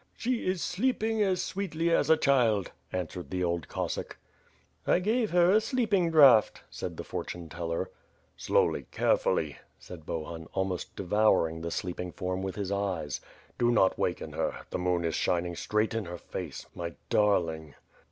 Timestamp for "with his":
12.41-12.71